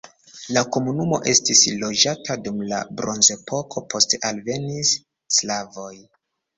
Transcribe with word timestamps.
La 0.55 0.61
komunumo 0.77 1.19
estis 1.33 1.61
loĝata 1.83 2.39
dum 2.47 2.65
la 2.73 2.81
bronzepoko, 3.03 3.87
poste 3.95 4.25
alvenis 4.35 4.99
slavoj. 5.41 5.97